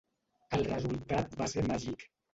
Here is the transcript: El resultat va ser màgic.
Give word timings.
El 0.57 0.63
resultat 0.69 1.37
va 1.43 1.49
ser 1.55 1.65
màgic. 1.73 2.09